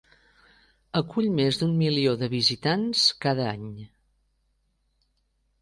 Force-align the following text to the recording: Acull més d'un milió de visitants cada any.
Acull 0.99 1.27
més 1.41 1.59
d'un 1.59 1.75
milió 1.83 2.15
de 2.21 2.31
visitants 2.33 3.05
cada 3.27 3.47
any. 3.51 3.71